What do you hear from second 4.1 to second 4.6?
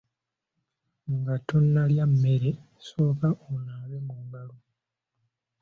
ngalo.